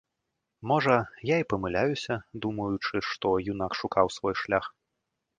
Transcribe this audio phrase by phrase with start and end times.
[0.69, 0.93] Можа,
[1.29, 2.15] я і памыляюся,
[2.45, 4.65] думаючы, што юнак шукаў свой шлях.